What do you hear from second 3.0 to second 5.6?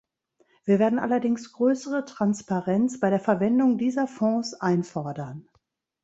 der Verwendung dieser Fonds einfordern.